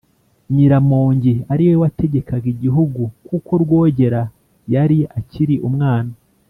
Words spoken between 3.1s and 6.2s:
kuko Rwogera yari akiri umwana.